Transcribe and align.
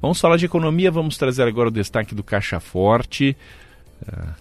Vamos 0.00 0.20
falar 0.20 0.36
de 0.36 0.46
economia, 0.46 0.90
vamos 0.90 1.16
trazer 1.16 1.44
agora 1.44 1.68
o 1.68 1.72
destaque 1.72 2.14
do 2.14 2.22
Caixa 2.22 2.60
Forte, 2.60 3.36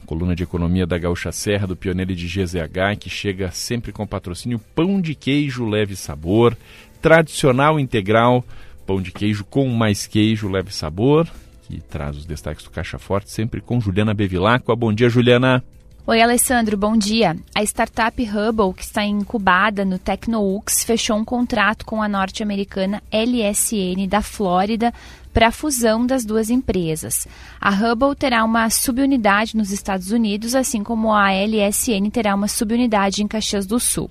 coluna 0.06 0.36
de 0.36 0.44
economia 0.44 0.86
da 0.86 0.98
Gaúcha 0.98 1.32
Serra, 1.32 1.66
do 1.66 1.76
pioneiro 1.76 2.14
de 2.14 2.28
GZH, 2.28 2.98
que 3.00 3.10
chega 3.10 3.52
sempre 3.52 3.92
com 3.92 4.06
patrocínio 4.06 4.60
Pão 4.76 5.00
de 5.00 5.16
Queijo 5.16 5.66
Leve 5.66 5.96
Sabor, 5.96 6.56
tradicional 7.02 7.80
integral, 7.80 8.44
pão 8.86 9.02
de 9.02 9.12
queijo 9.12 9.44
com 9.46 9.68
mais 9.68 10.08
queijo 10.08 10.50
leve 10.50 10.74
sabor, 10.74 11.28
que 11.68 11.80
traz 11.82 12.18
os 12.18 12.26
destaques 12.26 12.64
do 12.64 12.70
Caixa 12.70 12.98
Forte, 12.98 13.32
sempre 13.32 13.62
com 13.62 13.80
Juliana 13.80 14.14
Bevilacqua. 14.14 14.76
Bom 14.76 14.94
dia, 14.94 15.10
Juliana. 15.10 15.64
Oi, 16.08 16.22
Alessandro, 16.22 16.78
bom 16.78 16.96
dia. 16.96 17.36
A 17.56 17.64
startup 17.64 18.22
Hubble, 18.24 18.74
que 18.76 18.84
está 18.84 19.04
incubada 19.04 19.84
no 19.84 19.98
TecnoUX, 19.98 20.84
fechou 20.84 21.18
um 21.18 21.26
contrato 21.26 21.84
com 21.84 22.02
a 22.02 22.08
norte-americana 22.08 23.02
LSN 23.12 24.08
da 24.08 24.22
Flórida 24.22 24.94
para 25.36 25.50
a 25.50 25.52
fusão 25.52 26.08
das 26.08 26.24
duas 26.24 26.50
empresas. 26.50 27.28
A 27.60 27.70
Hubble 27.70 28.16
terá 28.16 28.42
uma 28.46 28.70
subunidade 28.70 29.58
nos 29.58 29.70
Estados 29.70 30.12
Unidos, 30.12 30.56
assim 30.56 30.82
como 30.82 31.14
a 31.14 31.34
LSN 31.34 32.10
terá 32.10 32.34
uma 32.34 32.48
subunidade 32.48 33.22
em 33.22 33.28
Caxias 33.28 33.66
do 33.66 33.78
Sul. 33.78 34.10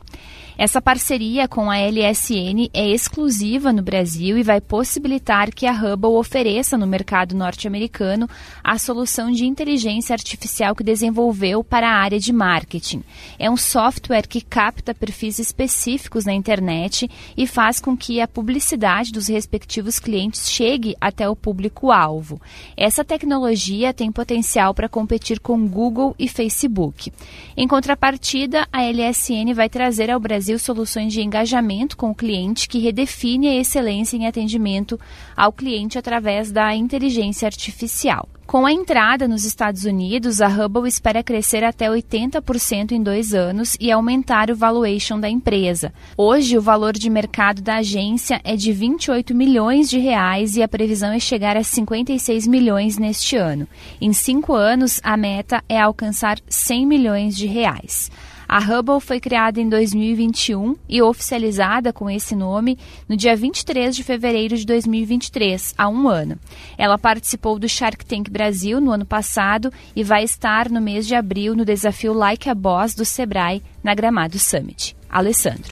Essa 0.57 0.81
parceria 0.81 1.49
com 1.49 1.69
a 1.69 1.79
LSN 1.79 2.71
é 2.73 2.89
exclusiva 2.89 3.73
no 3.73 3.83
Brasil 3.83 4.39
e 4.39 4.43
vai 4.45 4.61
possibilitar 4.61 5.53
que 5.53 5.67
a 5.67 5.73
Hubble 5.73 6.11
ofereça 6.11 6.79
no 6.79 6.87
mercado 6.87 7.35
norte-americano 7.35 8.29
a 8.63 8.79
solução 8.79 9.33
de 9.33 9.45
inteligência 9.47 10.15
artificial 10.15 10.77
que 10.77 10.85
desenvolveu 10.85 11.65
para 11.65 11.89
a 11.89 11.97
área 11.97 12.21
de 12.21 12.33
marketing. 12.33 13.03
É 13.37 13.51
um 13.51 13.57
software 13.57 14.29
que 14.29 14.41
capta 14.41 14.95
perfis 14.95 15.41
específicos 15.41 16.25
na 16.25 16.33
internet 16.33 17.11
e 17.37 17.49
faz 17.49 17.81
com 17.81 17.97
que 17.97 18.21
a 18.21 18.29
publicidade 18.29 19.11
dos 19.11 19.27
respectivos 19.27 19.99
clientes 19.99 20.49
chegue 20.49 20.95
até 21.01 21.29
o 21.29 21.35
público-alvo. 21.35 22.41
Essa 22.77 23.05
tecnologia 23.05 23.93
tem 23.93 24.13
potencial 24.13 24.73
para 24.73 24.89
competir 24.89 25.41
com 25.41 25.67
Google 25.67 26.15
e 26.17 26.29
Facebook. 26.29 27.13
Em 27.57 27.67
contrapartida, 27.67 28.69
a 28.73 28.85
LSN 28.85 29.53
vai 29.53 29.69
trazer 29.69 30.13
ao 30.13 30.21
Brasil 30.21 30.44
Brasil 30.45 30.59
soluções 30.59 31.11
de 31.11 31.23
engajamento 31.23 31.97
com 31.97 32.11
o 32.11 32.15
cliente 32.15 32.69
que 32.69 32.79
redefine 32.79 33.49
a 33.49 33.55
excelência 33.55 34.15
em 34.15 34.27
atendimento 34.27 35.01
ao 35.35 35.51
cliente 35.51 35.97
através 35.97 36.53
da 36.53 36.75
inteligência 36.75 37.47
artificial. 37.47 38.29
Com 38.47 38.67
a 38.67 38.73
entrada 38.73 39.27
nos 39.27 39.47
Estados 39.47 39.87
Unidos, 39.87 40.43
a 40.43 40.49
Hubble 40.49 40.87
espera 40.87 41.23
crescer 41.23 41.65
até 41.65 41.89
80% 41.89 42.93
em 42.93 43.03
dois 43.03 43.33
anos 43.33 43.75
e 43.81 43.91
aumentar 43.91 44.51
o 44.51 44.55
valuation 44.55 45.19
da 45.19 45.31
empresa. 45.31 45.95
Hoje, 46.15 46.59
o 46.59 46.61
valor 46.61 46.93
de 46.93 47.09
mercado 47.09 47.63
da 47.63 47.77
agência 47.77 48.39
é 48.45 48.55
de 48.55 48.71
28 48.71 49.35
milhões 49.35 49.89
de 49.89 49.99
reais 49.99 50.59
e 50.59 50.63
a 50.63 50.69
previsão 50.69 51.11
é 51.11 51.19
chegar 51.19 51.57
a 51.57 51.65
56 51.65 52.47
milhões 52.47 52.99
neste 52.99 53.35
ano. 53.35 53.67
Em 53.99 54.13
cinco 54.13 54.53
anos, 54.53 55.01
a 55.03 55.17
meta 55.17 55.65
é 55.67 55.81
alcançar 55.81 56.39
100 56.47 56.87
milhões 56.87 57.35
de 57.35 57.47
reais. 57.47 58.11
A 58.55 58.61
Hubble 58.61 59.01
foi 59.01 59.19
criada 59.19 59.61
em 59.61 59.69
2021 59.69 60.77
e 60.89 61.03
oficializada 61.03 61.93
com 61.93 62.09
esse 62.09 62.37
nome 62.37 62.79
no 63.09 63.17
dia 63.17 63.35
23 63.35 63.97
de 63.97 64.05
fevereiro 64.05 64.57
de 64.57 64.65
2023, 64.65 65.75
há 65.77 65.89
um 65.89 66.07
ano. 66.07 66.39
Ela 66.79 66.97
participou 66.97 67.59
do 67.59 67.69
Shark 67.69 68.07
Tank 68.07 68.31
Brasil 68.31 68.81
no 68.81 68.93
ano 68.93 69.05
passado 69.05 69.73
e 69.97 70.05
vai 70.05 70.23
estar 70.23 70.71
no 70.71 70.81
mês 70.81 71.05
de 71.05 71.17
abril 71.17 71.57
no 71.57 71.65
desafio 71.65 72.13
Like 72.13 72.49
a 72.49 72.55
Boss 72.55 72.95
do 72.95 73.05
Sebrae 73.05 73.61
na 73.83 73.93
Gramado 73.93 74.39
Summit. 74.39 74.95
Alessandro. 75.11 75.63